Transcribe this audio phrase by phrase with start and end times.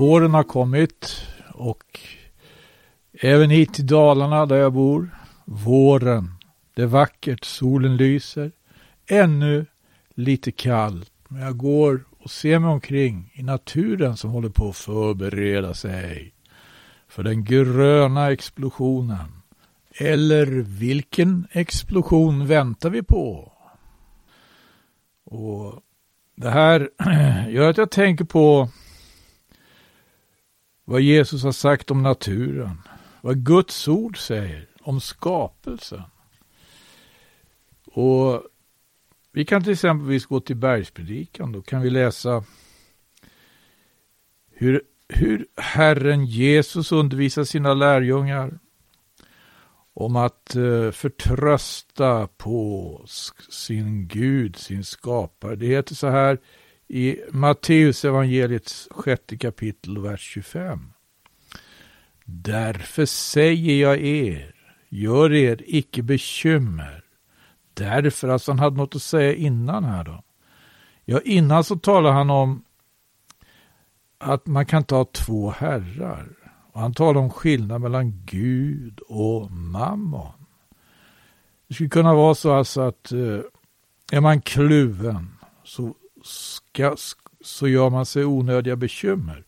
[0.00, 2.00] Våren har kommit och
[3.12, 5.10] även hit till Dalarna där jag bor.
[5.44, 6.34] Våren.
[6.74, 8.52] Det är vackert, solen lyser.
[9.06, 9.66] Ännu
[10.14, 14.76] lite kallt, men jag går och ser mig omkring i naturen som håller på att
[14.76, 16.34] förbereda sig
[17.08, 19.42] för den gröna explosionen.
[19.94, 23.52] Eller vilken explosion väntar vi på?
[25.24, 25.82] Och
[26.36, 26.88] det här
[27.48, 28.68] gör att jag tänker på
[30.84, 32.82] vad Jesus har sagt om naturen.
[33.20, 36.02] Vad Guds ord säger om skapelsen.
[37.84, 38.42] Och
[39.32, 41.52] vi kan till exempel gå till bergspredikan.
[41.52, 42.44] Då kan vi läsa
[44.50, 48.58] hur, hur Herren Jesus undervisar sina lärjungar
[49.94, 53.04] om att eh, förtrösta på
[53.50, 55.56] sin Gud, sin skapare.
[55.56, 56.38] Det heter så här
[56.92, 60.92] i Matteus evangeliets sjätte kapitel, vers 25.
[62.24, 64.54] Därför säger jag er,
[64.88, 67.04] gör er icke bekymmer.
[67.74, 70.22] Därför, alltså han hade något att säga innan här då.
[71.04, 72.64] Ja, innan så talar han om
[74.18, 76.28] att man kan ta två herrar.
[76.72, 80.46] Och han talar om skillnad mellan Gud och mammon.
[81.68, 83.40] Det skulle kunna vara så alltså att eh,
[84.12, 85.28] är man kluven
[85.64, 86.96] så, ska,
[87.40, 89.44] så gör man sig onödiga bekymmer.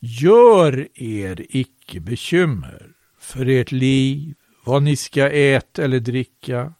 [0.00, 6.74] Gör er icke bekymmer för ert liv, vad ni ska äta eller dricka,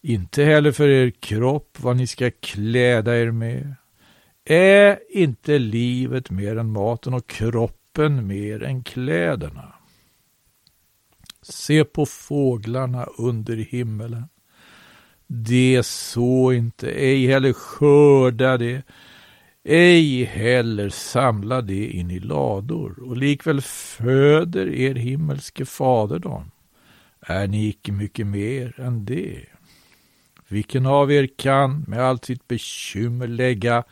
[0.00, 3.74] inte heller för er kropp, vad ni ska kläda er med.
[4.44, 9.74] Är inte livet mer än maten och kroppen mer än kläderna?
[11.42, 14.28] Se på fåglarna under himmelen.
[15.36, 18.82] De så inte, ej heller skörda de,
[19.64, 26.50] ej heller samla det in i lador, och likväl föder er himmelske fader dem.
[27.20, 29.44] Är ni icke mycket mer än det?
[30.48, 33.84] Vilken av er kan med allt sitt bekymmer lägga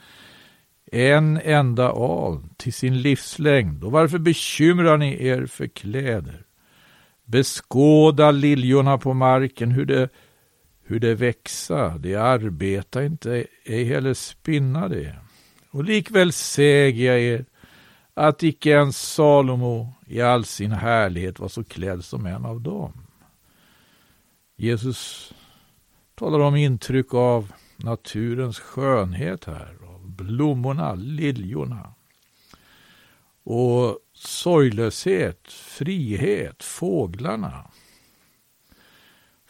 [0.92, 6.42] en enda aln till sin livslängd, och varför bekymrar ni er för kläder?
[7.24, 10.08] Beskåda liljorna på marken, hur det,
[10.92, 15.16] hur det växa, de arbeta inte, ej heller spinna det.
[15.70, 17.44] Och likväl säger jag er
[18.14, 22.92] att icke ens Salomo i all sin härlighet var så klädd som en av dem.
[24.56, 25.32] Jesus
[26.14, 31.94] talar om intryck av naturens skönhet här, av blommorna, liljorna.
[33.44, 37.70] Och sorglöshet, frihet, fåglarna.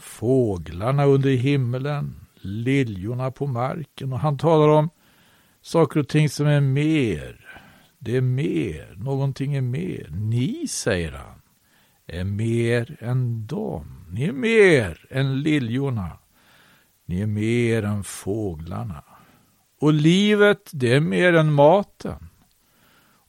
[0.03, 4.13] Fåglarna under himlen, liljorna på marken.
[4.13, 4.91] Och han talar om
[5.63, 7.59] saker och ting som är mer.
[7.99, 10.09] Det är mer, någonting är mer.
[10.11, 11.43] Ni, säger han,
[12.07, 14.07] är mer än dem.
[14.11, 16.19] Ni är mer än liljorna.
[17.07, 19.05] Ni är mer än fåglarna.
[19.81, 22.29] Och livet, det är mer än maten.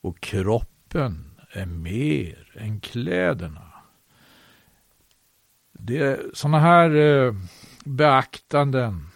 [0.01, 3.72] Och kroppen är mer än kläderna.
[5.85, 7.33] Det är sådana här eh,
[7.83, 9.07] beaktanden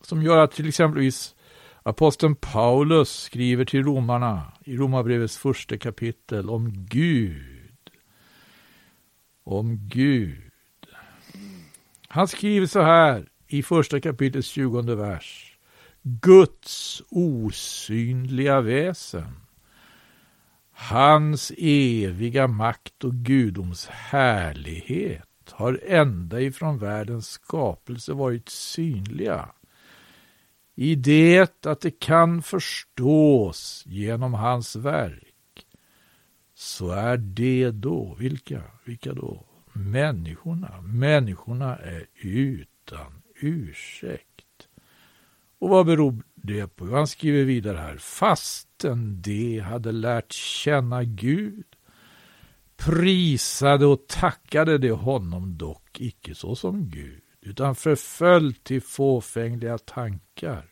[0.00, 1.34] som gör att till exempelvis
[1.82, 7.90] Aposteln Paulus skriver till romarna i Romarbrevets första kapitel om Gud.
[9.44, 10.52] Om Gud.
[12.08, 15.58] Han skriver så här i första kapitlets tjugonde vers.
[16.02, 19.36] Guds osynliga väsen.
[20.72, 29.48] Hans eviga makt och gudoms härlighet har ända ifrån världens skapelse varit synliga
[30.78, 35.66] i det att det kan förstås genom hans verk,
[36.54, 39.46] så är det då, vilka, vilka då?
[39.72, 40.80] Människorna.
[40.82, 44.68] Människorna är utan ursäkt.
[45.58, 46.86] Och vad beror det på?
[46.86, 51.75] Han skriver vidare här, fastän de hade lärt känna Gud
[52.76, 60.66] prisade och tackade de honom dock icke såsom Gud utan förföll till fåfängliga tankar.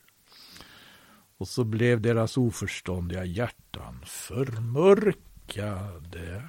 [1.39, 6.45] Och så blev deras oförståndiga hjärtan förmörkade.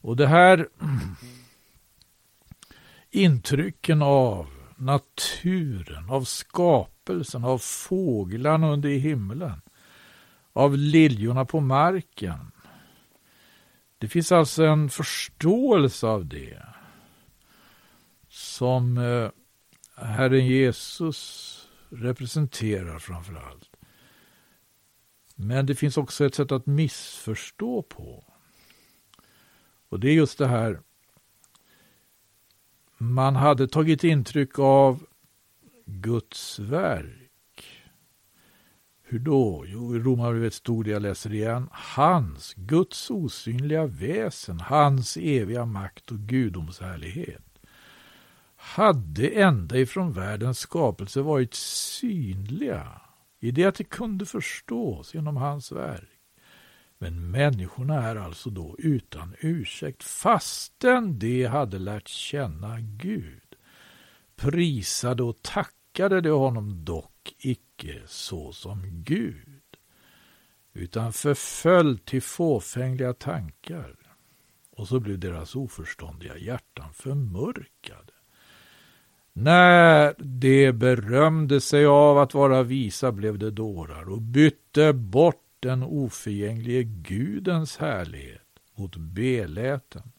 [0.00, 0.68] Och det här
[3.10, 4.46] intrycken av
[4.76, 9.62] naturen, av skapelsen, av fåglarna under himlen,
[10.52, 12.51] av liljorna på marken.
[14.02, 16.62] Det finns alltså en förståelse av det
[18.28, 19.30] som eh,
[19.96, 23.70] Herren Jesus representerar framför allt.
[25.34, 28.24] Men det finns också ett sätt att missförstå på.
[29.88, 30.80] Och det är just det här.
[32.98, 35.06] Man hade tagit intryck av
[35.86, 37.21] Guds verk.
[39.12, 39.64] Hur då?
[39.66, 46.10] Jo, i Romarbrevet stod det, jag läser igen, hans, Guds osynliga väsen, hans eviga makt
[46.10, 47.52] och gudomshärlighet
[48.56, 53.00] hade ända ifrån världens skapelse varit synliga
[53.40, 56.20] i det att det kunde förstås genom hans verk.
[56.98, 63.56] Men människorna är alltså då utan ursäkt fastän de hade lärt känna Gud.
[64.36, 69.62] Prisade och tackade de honom dock icke så som Gud,
[70.72, 73.96] utan förföll till fåfängliga tankar.
[74.76, 78.12] Och så blev deras oförståndiga hjärtan förmörkade.
[79.32, 85.82] När de berömde sig av att vara visa blev de dårar och bytte bort den
[85.82, 88.40] oförgänglige Gudens härlighet
[88.74, 90.12] mot beläten,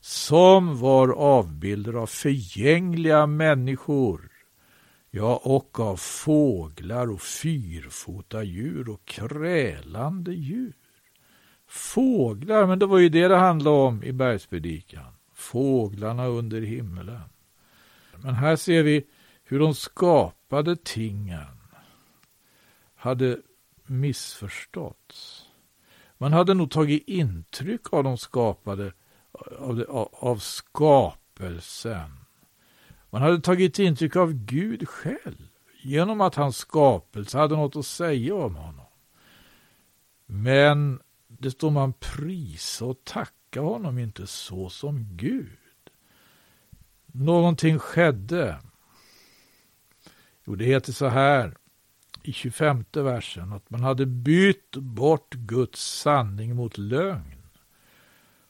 [0.00, 4.30] som var avbilder av förgängliga människor,
[5.10, 10.72] ja, och av fåglar och fyrfota djur och krälande djur.
[11.66, 15.12] Fåglar, men det var ju det det handlade om i bergspredikan.
[15.34, 17.20] Fåglarna under himlen.
[18.16, 19.06] Men här ser vi
[19.44, 21.56] hur de skapade tingen
[22.94, 23.38] hade
[23.86, 25.46] missförståtts.
[26.18, 28.92] Man hade nog tagit intryck av de skapade,
[29.58, 32.25] av, av, av skapelsen.
[33.10, 35.48] Man hade tagit intryck av Gud själv
[35.82, 38.86] genom att hans skapelse hade något att säga om honom.
[40.26, 45.56] Men det står man prisa och tacka honom inte så som Gud.
[47.06, 48.58] Någonting skedde.
[50.44, 51.56] Jo, det heter så här
[52.22, 57.42] i 25 versen att man hade bytt bort Guds sanning mot lögn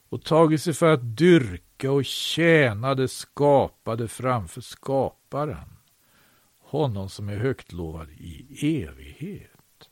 [0.09, 5.77] och tagit sig för att dyrka och tjäna det skapade framför skaparen,
[6.59, 8.45] honom som är högtlovad i
[8.83, 9.89] evighet.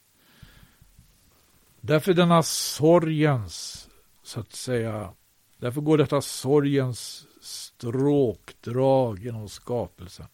[1.81, 3.87] Därför denna sorgens,
[4.23, 5.13] så att säga,
[5.57, 10.27] därför går detta sorgens stråkdrag genom skapelsen.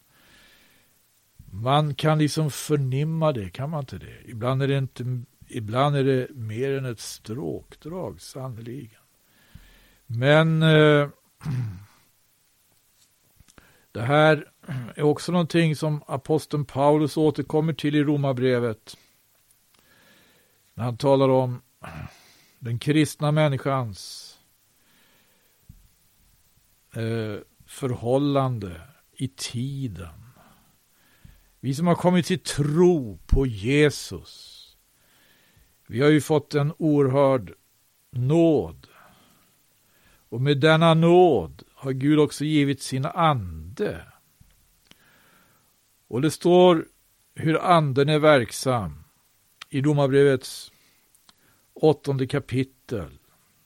[1.36, 4.18] Man kan liksom förnimma det, kan man inte det?
[4.24, 9.00] Ibland är det, inte, ibland är det mer än ett stråkdrag, sannerligen.
[10.06, 11.08] Men eh,
[13.92, 14.48] det här
[14.94, 18.96] är också någonting som aposteln Paulus återkommer till i Romarbrevet.
[20.74, 21.62] När han talar om
[22.58, 24.28] den kristna människans
[26.94, 28.80] eh, förhållande
[29.12, 30.22] i tiden.
[31.60, 34.58] Vi som har kommit till tro på Jesus.
[35.86, 37.54] Vi har ju fått en oerhörd
[38.10, 38.86] nåd.
[40.32, 44.04] Och med denna nåd har Gud också givit sin ande.
[46.08, 46.88] Och det står
[47.34, 49.04] hur anden är verksam
[49.68, 50.72] i Romarbrevets
[51.72, 53.18] åttonde kapitel,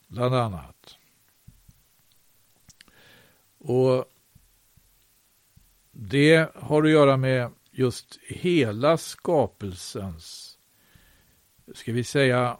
[0.07, 0.97] bland annat.
[3.57, 4.05] Och
[5.91, 10.57] det har att göra med just hela skapelsens,
[11.73, 12.57] ska vi säga,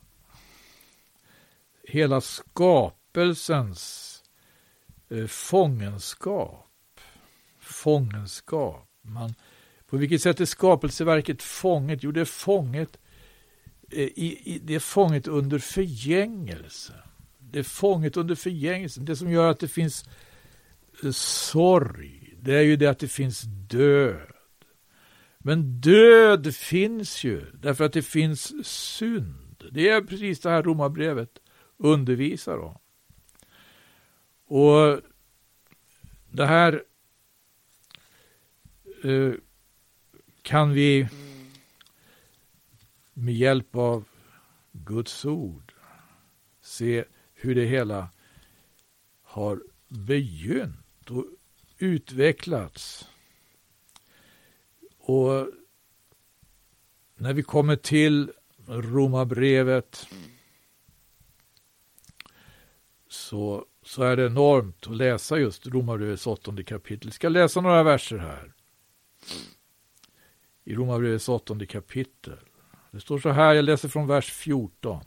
[1.83, 2.21] hela
[3.17, 4.23] skapelsens
[5.09, 6.67] eh, fångenskap.
[7.59, 8.89] Fångenskap.
[9.01, 9.33] Man,
[9.87, 12.03] på vilket sätt är skapelseverket fånget?
[12.03, 12.97] Jo, det är fånget,
[13.91, 16.93] eh, i, i, det är fånget under förgängelse.
[17.39, 19.05] Det är fånget under förgängelsen.
[19.05, 20.05] Det som gör att det finns
[21.03, 24.31] eh, sorg, det är ju det att det finns död.
[25.39, 29.63] Men död finns ju därför att det finns synd.
[29.71, 31.29] Det är precis det här romabrevet
[31.77, 32.77] undervisar om.
[34.47, 35.01] Och
[36.31, 36.83] det här
[39.03, 39.33] eh,
[40.41, 41.07] kan vi
[43.13, 44.05] med hjälp av
[44.71, 45.73] Guds ord
[46.61, 48.09] se hur det hela
[49.21, 51.25] har begynt och
[51.77, 53.09] utvecklats.
[54.97, 55.49] Och
[57.15, 58.31] när vi kommer till
[58.67, 60.07] Romarbrevet
[63.07, 67.07] så, så är det enormt att läsa just Romarbrevets åttonde kapitel.
[67.07, 68.53] Jag ska läsa några verser här.
[70.63, 72.37] I Romarbrevets åttonde kapitel.
[72.91, 75.03] Det står så här, jag läser från vers 14.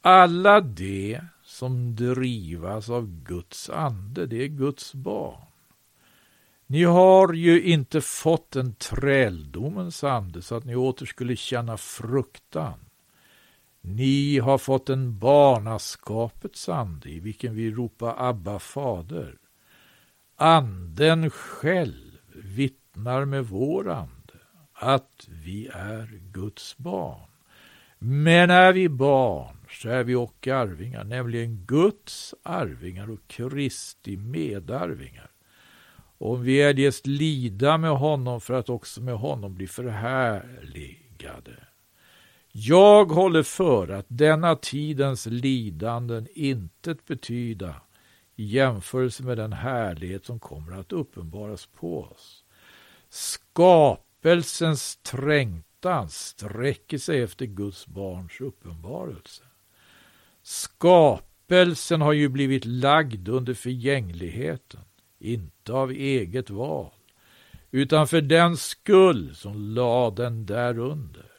[0.00, 5.46] Alla de som drivas av Guds ande, det är Guds barn.
[6.66, 12.78] Ni har ju inte fått en träldomens ande så att ni åter skulle känna fruktan.
[13.84, 19.38] Ni har fått en barnaskapets ande i vilken vi ropar Abba fader.
[20.36, 24.34] Anden själv vittnar med vår ande
[24.72, 27.30] att vi är Guds barn.
[27.98, 35.30] Men är vi barn så är vi och arvingar, nämligen Guds arvingar och Kristi medarvingar.
[36.18, 41.56] Om vi eljest lida med honom för att också med honom bli förhärligade.
[42.54, 47.74] Jag håller för att denna tidens lidanden intet betyda
[48.36, 52.44] i jämförelse med den härlighet som kommer att uppenbaras på oss.
[53.08, 59.42] Skapelsens trängtan sträcker sig efter Guds barns uppenbarelse.
[60.42, 64.80] Skapelsen har ju blivit lagd under förgängligheten,
[65.18, 66.92] inte av eget val,
[67.70, 71.31] utan för den skull som lade den därunder.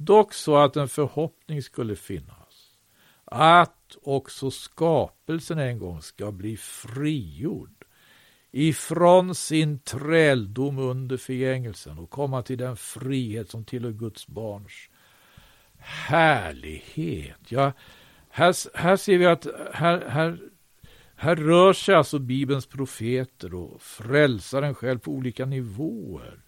[0.00, 2.76] Dock så att en förhoppning skulle finnas,
[3.24, 7.84] att också skapelsen en gång ska bli frigjord
[8.50, 14.88] ifrån sin träldom under förgängelsen och komma till den frihet som tillhör Guds barns
[15.78, 17.40] härlighet.
[17.48, 17.72] Ja,
[18.28, 20.38] här, här ser vi att här, här,
[21.16, 26.40] här rör sig alltså Bibelns profeter och frälsaren själv på olika nivåer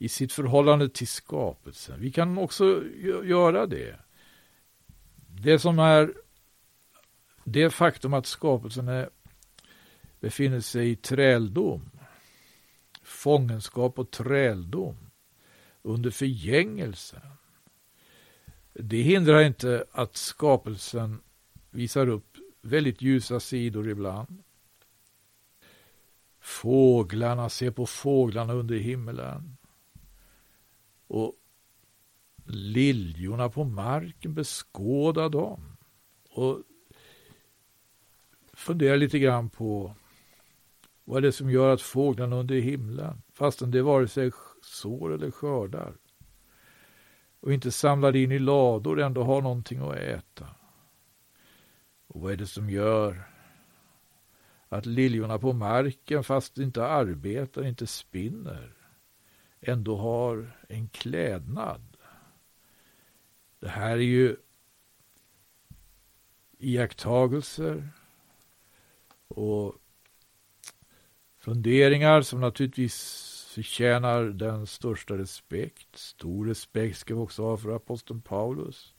[0.00, 2.00] i sitt förhållande till skapelsen.
[2.00, 2.84] Vi kan också
[3.24, 3.96] göra det.
[5.42, 6.14] Det som är
[7.44, 9.10] det faktum att skapelsen är,
[10.20, 11.90] befinner sig i träldom,
[13.02, 14.96] fångenskap och träldom
[15.82, 17.20] under förgängelsen
[18.82, 21.20] det hindrar inte att skapelsen
[21.70, 24.42] visar upp väldigt ljusa sidor ibland.
[26.40, 29.56] Fåglarna, se på fåglarna under himlen.
[31.10, 31.34] Och
[32.46, 35.76] liljorna på marken, beskåda dem.
[36.30, 36.62] Och
[38.52, 39.94] fundera lite grann på
[41.04, 44.30] vad är det som gör att fåglarna under himlen, fastän det vare sig
[44.62, 45.96] sår eller skördar,
[47.40, 50.46] och inte samlar in i lador ändå har någonting att äta.
[52.06, 53.22] Och vad är det som gör
[54.68, 58.79] att liljorna på marken, fast inte arbetar, inte spinner,
[59.60, 61.96] ändå har en klädnad?
[63.60, 64.36] Det här är ju
[66.58, 67.88] iakttagelser
[69.28, 69.74] och
[71.38, 75.96] funderingar som naturligtvis förtjänar den största respekt.
[75.96, 78.94] Stor respekt ska vi också ha för aposteln Paulus.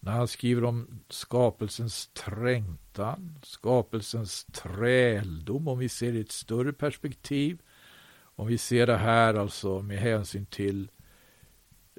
[0.00, 6.72] När han skriver om skapelsens trängtan, skapelsens träldom, om vi ser det i ett större
[6.72, 7.62] perspektiv.
[8.36, 10.90] Om vi ser det här alltså med hänsyn till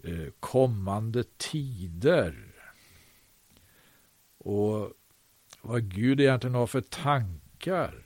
[0.04, 2.54] eh, kommande tider.
[4.38, 4.94] Och
[5.62, 8.04] vad Gud egentligen har för tankar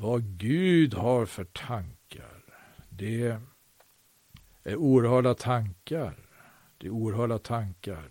[0.00, 2.44] vad Gud har för tankar,
[2.88, 3.38] det
[4.64, 6.14] är oerhörda tankar.
[6.78, 8.08] Det är oerhörda tankar.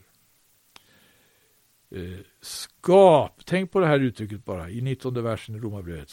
[1.92, 6.10] Eh, skap, tänk på det här uttrycket bara, i 19 versen i Romarbrevet.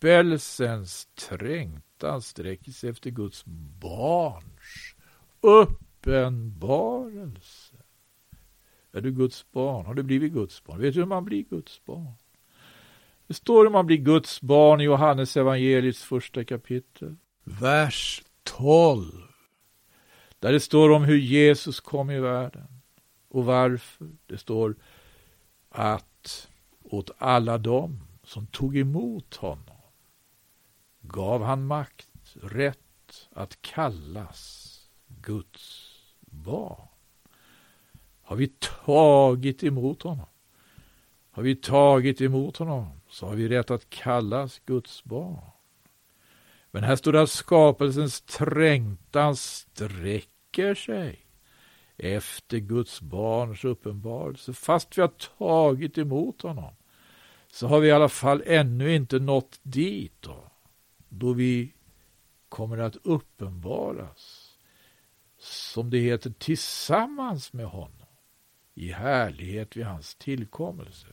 [0.00, 3.44] Skapelsens trängtan sträcker sig efter Guds
[3.80, 4.94] barns
[5.40, 6.86] uppenbarelse.
[8.92, 9.86] Är du Guds barn?
[9.86, 10.80] Har du blivit Guds barn?
[10.80, 12.14] Vet du hur man blir Guds barn?
[13.26, 17.16] Det står hur man blir Guds barn i Johannes evangeliets första kapitel.
[17.44, 19.04] Vers 12.
[20.38, 22.68] Där det står om hur Jesus kom i världen.
[23.28, 24.08] Och varför.
[24.26, 24.76] Det står
[25.68, 26.48] att
[26.82, 29.79] åt alla dem som tog emot honom
[31.12, 32.08] gav han makt,
[32.42, 34.66] rätt att kallas
[35.06, 36.88] Guds barn.
[38.22, 38.52] Har vi
[38.84, 40.26] tagit emot honom?
[41.30, 43.00] Har vi tagit emot honom?
[43.10, 45.50] så har vi rätt att kallas Guds barn.
[46.70, 51.26] Men här står det att skapelsens trängtan sträcker sig
[51.96, 54.52] efter Guds barns uppenbarelse.
[54.52, 56.74] Fast vi har tagit emot honom
[57.52, 60.49] så har vi i alla fall ännu inte nått dit då,
[61.10, 61.72] då vi
[62.48, 64.54] kommer att uppenbaras,
[65.38, 68.06] som det heter, tillsammans med honom
[68.74, 71.06] i härlighet vid hans tillkommelse.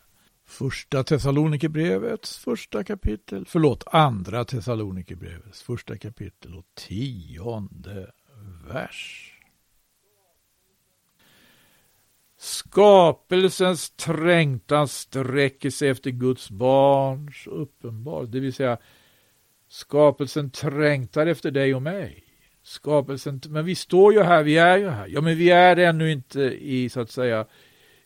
[0.45, 8.11] Första Thessalonikerbrevets första kapitel, förlåt, andra Thessalonikerbrevets första kapitel och tionde
[8.67, 9.33] vers.
[12.37, 18.77] Skapelsens trängtan sträcker sig efter Guds barns uppenbar, det vill säga
[19.77, 22.23] skapelsen trängtar efter dig och mig.
[22.63, 25.07] skapelsen, men vi står ju här, vi är ju här.
[25.07, 27.45] Ja, men vi är ännu inte i, så att säga,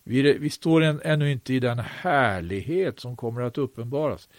[0.03, 4.29] vi, vi står än, ännu inte i den härlighet som kommer att uppenbaras.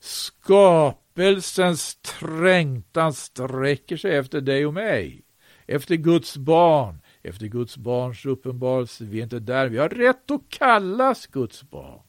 [0.00, 5.22] Skapelsens trängtan sträcker sig efter dig och mig,
[5.66, 9.04] efter Guds barn, efter Guds barns uppenbarelse.
[9.04, 12.02] Vi är inte där, vi har rätt att kallas Guds barn.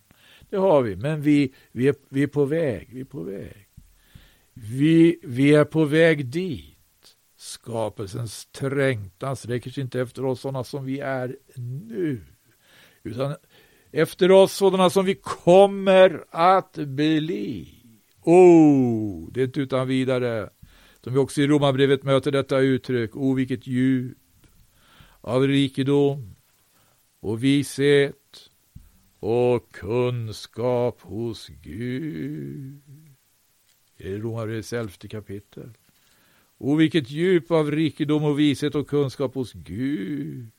[0.49, 3.68] Det har vi, men vi, vi, är, vi är på väg, vi är på väg.
[4.61, 6.75] Vi, vi är på väg dit.
[7.37, 12.21] Skapelsens trängtan sträcker sig inte efter oss sådana som vi är nu,
[13.03, 13.35] utan
[13.91, 17.69] efter oss sådana som vi kommer att bli.
[18.21, 20.49] Oh, det är inte utan vidare
[21.03, 23.15] som vi också i Romarbrevet möter detta uttryck.
[23.15, 24.17] Oh, vilket djup
[25.21, 26.35] av rikedom
[27.19, 28.49] och vishet
[29.19, 32.98] och kunskap hos Gud.
[33.99, 35.69] I Romarbrevets elfte kapitel.
[36.57, 40.51] Och vilket djup av rikedom och vishet och kunskap hos Gud.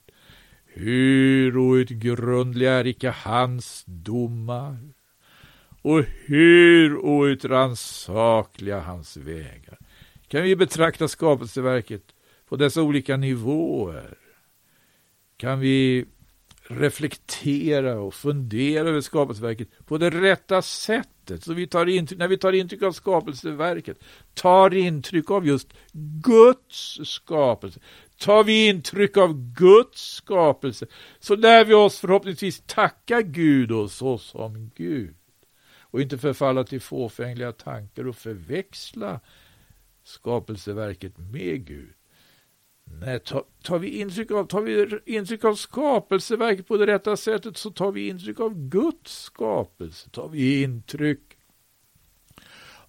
[0.64, 4.78] Hur outgrundliga är icke hans domar
[5.82, 9.78] och hur outrannsakliga hans vägar.
[10.28, 12.14] Kan vi betrakta skapelseverket
[12.49, 14.18] på dessa olika nivåer?
[15.37, 16.06] Kan vi
[16.71, 21.45] reflektera och fundera över skapelseverket på det rätta sättet.
[21.45, 23.99] Så vi tar intryck, när vi tar intryck av skapelseverket,
[24.35, 25.69] tar intryck av just
[26.23, 27.81] Guds skapelse.
[28.19, 30.87] Tar vi intryck av Guds skapelse
[31.21, 35.17] så lär vi oss förhoppningsvis tacka Gud och så som Gud.
[35.81, 39.21] Och inte förfalla till fåfängliga tankar och förväxla
[40.05, 41.95] skapelseverket med Gud.
[42.99, 47.56] Nej, tar, tar, vi intryck av, tar vi intryck av skapelseverket på det rätta sättet
[47.56, 50.11] så tar vi intryck av Guds skapelse.
[50.11, 51.38] Tar vi intryck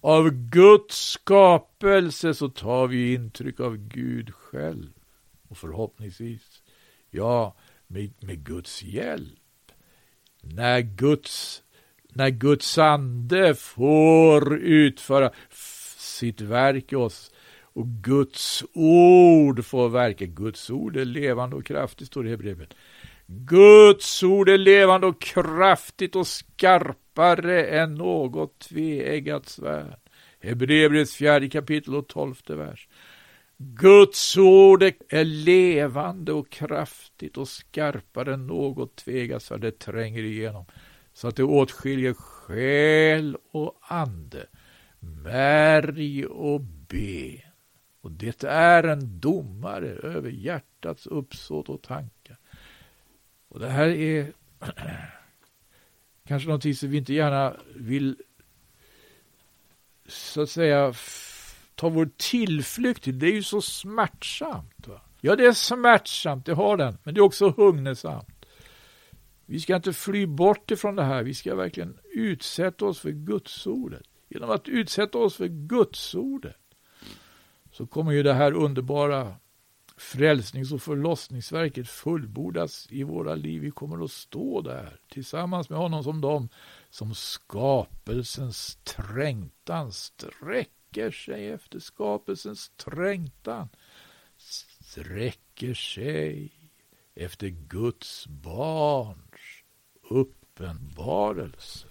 [0.00, 4.92] av Guds skapelse så tar vi intryck av Gud själv.
[5.48, 6.62] Och förhoppningsvis,
[7.10, 9.38] ja, med, med Guds hjälp.
[10.40, 11.62] När Guds,
[12.08, 15.30] när Guds ande får utföra
[15.96, 17.32] sitt verk i oss
[17.72, 20.26] och Guds ord får verka.
[20.26, 22.74] Guds ord är levande och kraftigt, står det i brevet.
[23.26, 29.98] Guds ord är levande och kraftigt och skarpare än något tveeggat svärd.
[30.40, 32.88] Hebreerbrevets fjärde kapitel och tolfte vers.
[33.58, 39.60] Guds ord är levande och kraftigt och skarpare än något tveeggat svärd.
[39.60, 40.64] Det tränger igenom
[41.12, 44.46] så att det åtskiljer själ och ande,
[45.00, 47.51] märg och ben
[48.02, 52.38] och det är en domare över hjärtats uppsåt och tankar.
[53.48, 54.32] Och det här är
[56.26, 58.16] kanske någonting som vi inte gärna vill
[60.06, 60.94] så att säga
[61.74, 63.18] ta vår tillflykt till.
[63.18, 64.88] Det är ju så smärtsamt.
[64.88, 65.00] Va?
[65.20, 68.46] Ja, det är smärtsamt, det har den, men det är också hugnesamt.
[69.46, 74.06] Vi ska inte fly bort ifrån det här, vi ska verkligen utsätta oss för Gudsordet.
[74.28, 76.56] Genom att utsätta oss för Gudsordet
[77.72, 79.34] så kommer ju det här underbara
[79.96, 83.62] frälsnings och förlossningsverket fullbordas i våra liv.
[83.62, 86.48] Vi kommer att stå där tillsammans med honom som de
[86.90, 93.68] som skapelsens trängtan sträcker sig efter skapelsens trängtan
[94.36, 96.52] sträcker sig
[97.14, 99.62] efter Guds barns
[100.02, 101.86] uppenbarelse.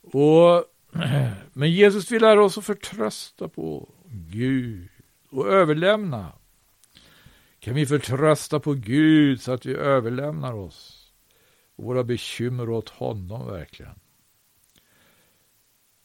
[0.00, 0.71] Och
[1.52, 4.88] men Jesus vill lära oss att förtrösta på Gud
[5.30, 6.32] och överlämna.
[7.58, 11.12] Kan vi förtrösta på Gud så att vi överlämnar oss
[11.76, 13.98] och våra bekymmer åt honom verkligen?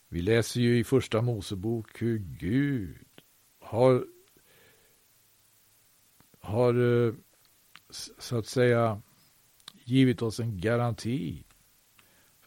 [0.10, 3.08] Vi läser ju i första Mosebok hur Gud
[3.60, 4.06] har,
[6.39, 7.13] har eh,
[8.19, 9.02] så att säga
[9.84, 11.43] givit oss en garanti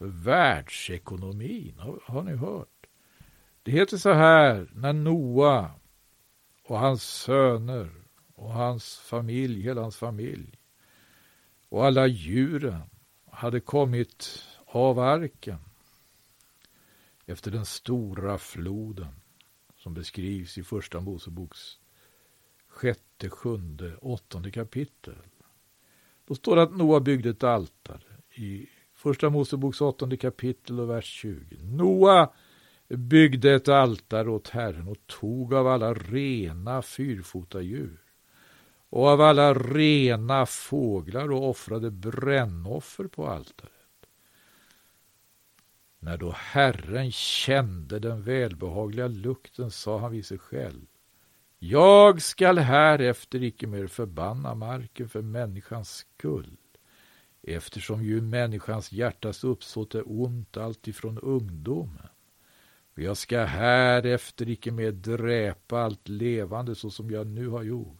[0.01, 1.79] för världsekonomin.
[1.79, 2.87] Har, har ni hört?
[3.63, 5.71] Det heter så här när Noa
[6.63, 7.91] och hans söner
[8.35, 10.59] och hans familj, hela hans familj
[11.69, 12.81] och alla djuren
[13.31, 15.59] hade kommit av arken
[17.25, 19.15] efter den stora floden
[19.77, 21.79] som beskrivs i Första Moseboks
[22.67, 25.17] sjätte, sjunde, åttonde kapitel.
[26.25, 28.67] Då står det att Noa byggde ett altare i
[29.01, 31.57] Första Moseboks åttonde kapitel och vers 20.
[31.61, 32.29] Noa
[32.87, 38.01] byggde ett altare åt Herren och tog av alla rena fyrfota djur
[38.89, 43.71] och av alla rena fåglar och offrade brännoffer på altaret.
[45.99, 50.85] När då Herren kände den välbehagliga lukten sa han vid sig själv
[51.59, 56.57] Jag skall härefter icke mer förbanna marken för människans skull
[57.43, 62.07] eftersom ju människans hjärtas uppsåt är ont alltifrån ungdomen.
[62.95, 67.97] Och jag ska härefter icke mer dräpa allt levande så som jag nu har gjort.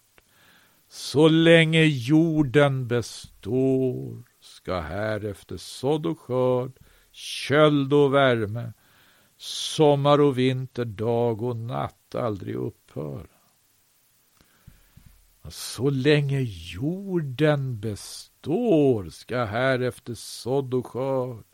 [0.90, 6.72] Så länge jorden består ska härefter sådd och skörd,
[7.12, 8.74] köld och värme,
[9.38, 13.28] sommar och vinter, dag och natt aldrig upphöra.
[15.50, 16.42] Så länge
[16.74, 21.46] jorden består År ska härefter sådd och skörd,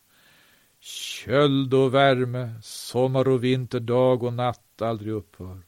[0.79, 5.61] köld och värme, sommar och vinter, dag och natt aldrig upphör.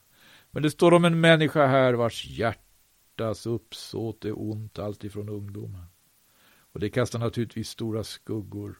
[0.51, 5.85] Men det står om en människa här vars hjärtas uppsåt är ont alltifrån ungdomen.
[6.71, 8.79] Och det kastar naturligtvis stora skuggor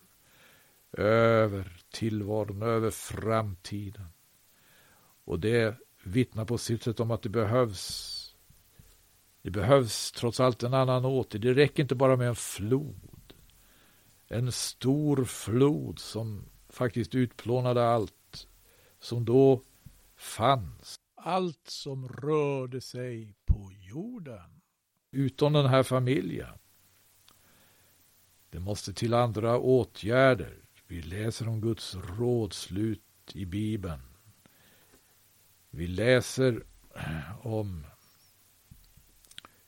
[0.98, 4.08] över tillvaron, över framtiden.
[5.26, 8.19] Och det vittnar på sitt sätt om att det behövs
[9.50, 11.40] det behövs trots allt en annan åter.
[11.40, 13.34] Det räcker inte bara med en flod.
[14.28, 18.48] En stor flod som faktiskt utplånade allt
[19.00, 19.62] som då
[20.16, 21.00] fanns.
[21.16, 24.62] Allt som rörde sig på jorden.
[25.12, 26.58] Utom den här familjen.
[28.50, 30.58] Det måste till andra åtgärder.
[30.88, 33.02] Vi läser om Guds rådslut
[33.34, 34.02] i Bibeln.
[35.70, 36.64] Vi läser
[37.42, 37.86] om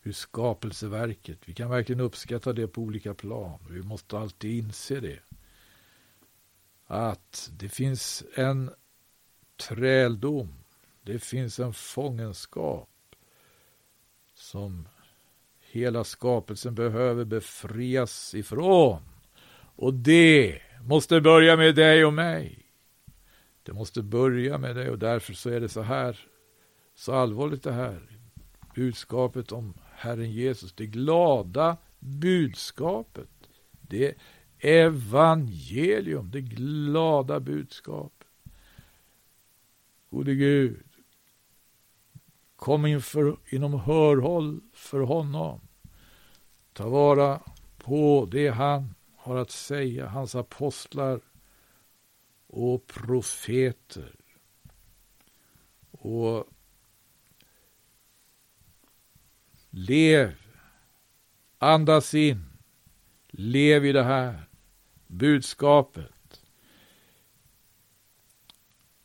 [0.01, 3.59] hur skapelseverket, vi kan verkligen uppskatta det på olika plan.
[3.69, 5.19] Vi måste alltid inse det.
[6.85, 8.71] Att det finns en
[9.57, 10.53] träldom,
[11.01, 12.89] det finns en fångenskap
[14.33, 14.87] som
[15.59, 19.01] hela skapelsen behöver befrias ifrån.
[19.75, 22.65] Och det måste börja med dig och mig.
[23.63, 26.19] Det måste börja med dig och därför så är det så här,
[26.95, 28.21] så allvarligt det här
[28.75, 33.29] budskapet om Herren Jesus, det glada budskapet.
[33.81, 34.15] Det
[34.59, 38.27] evangelium, det glada budskapet.
[40.09, 40.83] Gode Gud,
[42.55, 45.59] kom inför, inom hörhåll för honom.
[46.73, 47.41] Ta vara
[47.77, 51.21] på det han har att säga, hans apostlar
[52.47, 54.15] och profeter.
[55.91, 56.47] Och
[59.73, 60.35] Lev.
[61.57, 62.45] Andas in.
[63.29, 64.43] Lev i det här
[65.07, 66.41] budskapet.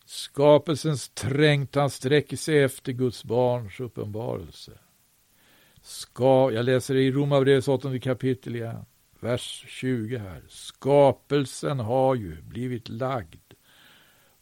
[0.04, 4.72] Skapelsens trängtan sträcker sig efter Guds barns uppenbarelse.
[5.82, 8.84] Ska, jag läser i Romarbrevets åttonde kapitel igen,
[9.20, 10.42] vers 20 här.
[10.48, 13.52] Skapelsen har ju blivit lagd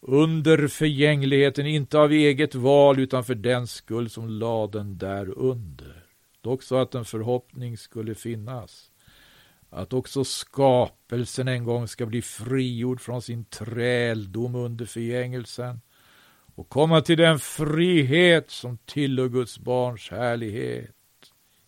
[0.01, 6.04] under förgängligheten, inte av eget val utan för den skull som lade den där under
[6.45, 8.91] dock så att en förhoppning skulle finnas.
[9.71, 15.81] Att också skapelsen en gång ska bli frigjord från sin träldom under förgängelsen
[16.55, 20.91] och komma till den frihet som tillhör Guds barns härlighet.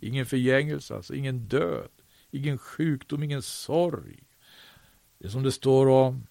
[0.01, 1.91] Ingen förgängelse, alltså ingen död,
[2.31, 4.23] ingen sjukdom, ingen sorg.
[5.19, 6.27] Det som det står om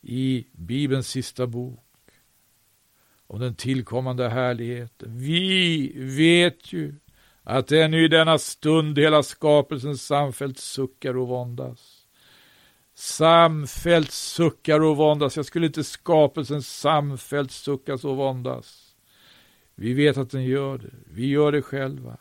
[0.00, 1.91] i Bibelns sista bok
[3.32, 5.18] om den tillkommande härligheten.
[5.18, 6.94] Vi vet ju
[7.42, 12.06] att ännu i denna stund hela skapelsen samfällt suckar och våndas.
[12.94, 15.36] Samfällt suckar och våndas.
[15.36, 18.94] Jag skulle inte skapelsen samfällt suckas och våndas.
[19.74, 20.92] Vi vet att den gör det.
[21.04, 22.16] Vi gör det själva.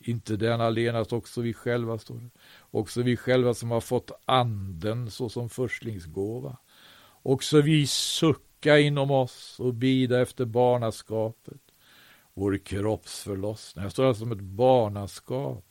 [0.00, 2.30] Inte den allenast, också vi själva, står det.
[2.70, 6.56] Också vi själva som har fått anden såsom förstlingsgåva.
[7.22, 11.60] Också vi suckar sucka inom oss och bida efter barnaskapet,
[12.34, 13.82] vår kroppsförlossning.
[13.82, 15.64] Här står alltså som ett barnaskap,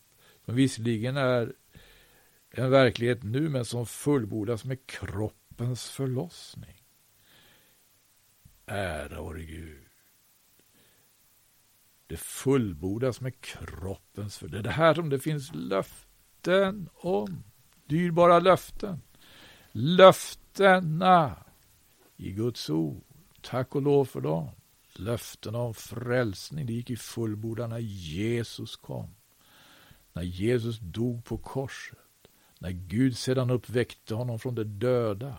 [0.45, 1.54] som visserligen är
[2.52, 6.82] en verklighet nu, men som fullbordas med kroppens förlossning.
[8.65, 9.82] Ära vår Gud.
[12.08, 14.52] Det fullbordas med kroppens förlossning.
[14.52, 17.43] Det är det här som det finns löften om.
[17.88, 19.02] Dyrbara löften.
[19.71, 21.44] Löftena
[22.17, 23.04] i Guds ord.
[23.41, 24.49] Tack och lov för dem.
[24.93, 29.15] Löftena om frälsning, det gick i fullbordan när Jesus kom.
[30.13, 31.99] När Jesus dog på korset.
[32.60, 35.38] När Gud sedan uppväckte honom från de döda.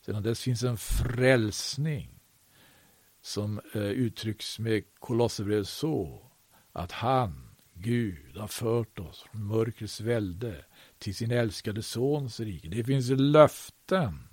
[0.00, 2.20] Sedan dess finns en frälsning
[3.20, 6.30] som eh, uttrycks med Kolosserbrevet så
[6.72, 10.64] att han, Gud, har fört oss från mörkrets välde
[10.98, 12.68] till sin älskade sons rike.
[12.68, 14.25] Det finns löften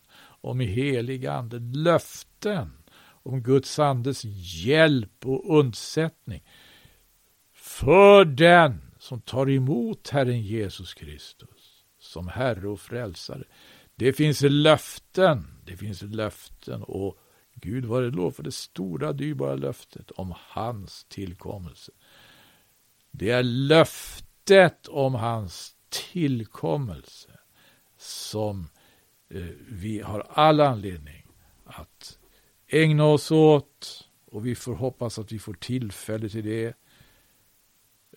[0.43, 2.71] om helig ande, löften
[3.03, 4.21] om Guds andes
[4.63, 6.43] hjälp och undsättning
[7.53, 13.43] för den som tar emot Herren Jesus Kristus som Herre och Frälsare.
[13.95, 17.17] Det finns löften, det finns löften och
[17.55, 21.91] Gud var det lov för det stora dyrbara löftet om hans tillkommelse.
[23.11, 27.39] Det är löftet om hans tillkommelse
[27.97, 28.69] som
[29.33, 31.27] Eh, vi har all anledning
[31.65, 32.19] att
[32.67, 36.65] ägna oss åt och vi får hoppas att vi får tillfälle till det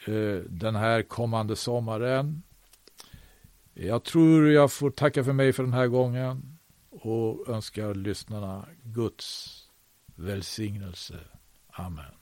[0.06, 2.42] eh, den här kommande sommaren.
[3.74, 6.58] Jag tror jag får tacka för mig för den här gången
[6.90, 9.62] och önskar lyssnarna Guds
[10.14, 11.20] välsignelse.
[11.70, 12.15] Amen.